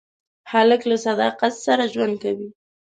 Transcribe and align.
هلک 0.51 0.81
له 0.89 0.95
صداقت 1.05 1.53
سره 1.65 1.83
ژوند 1.93 2.15
کوي. 2.23 2.49